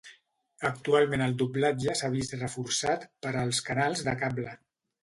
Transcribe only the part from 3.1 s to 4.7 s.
per als canals de cable.